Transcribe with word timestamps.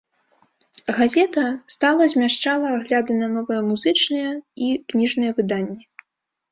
Газета 0.99 1.43
стала 1.75 2.07
змяшчала 2.13 2.67
агляды 2.79 3.19
на 3.21 3.27
новыя 3.35 3.61
музычныя 3.69 4.31
і 4.71 4.73
кніжныя 4.93 5.31
выданні. 5.41 5.83